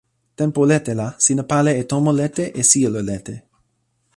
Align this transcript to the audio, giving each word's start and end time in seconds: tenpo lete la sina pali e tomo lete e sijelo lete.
tenpo 0.39 0.61
lete 0.69 0.93
la 0.99 1.05
sina 1.25 1.43
pali 1.51 1.71
e 1.81 1.83
tomo 1.91 2.11
lete 2.19 2.43
e 2.59 2.61
sijelo 2.69 2.99
lete. 3.09 3.35